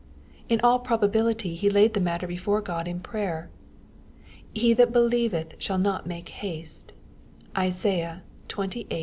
In 0.49 0.59
all 0.61 0.79
probability 0.79 1.53
he 1.53 1.69
laid 1.69 1.93
the 1.93 1.99
matter 1.99 2.25
before 2.25 2.59
Qod 2.63 2.87
in 2.87 3.01
prayer. 3.01 3.51
'^ 4.55 4.57
He 4.57 4.73
that 4.73 4.91
believeth 4.91 5.53
shall 5.61 5.77
not 5.77 6.07
make 6.07 6.29
haste/' 6.41 6.93
(Isaiah 7.55 8.23
xxviii. 8.51 8.99